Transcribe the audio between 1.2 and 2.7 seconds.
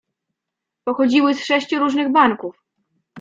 z sześciu różnych banków."